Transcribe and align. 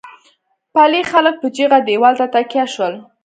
پلې 0.73 1.01
خلک 1.11 1.35
په 1.41 1.47
چيغه 1.55 1.79
دېوال 1.87 2.13
ته 2.19 2.25
تکيه 2.33 2.65
شول. 2.73 2.93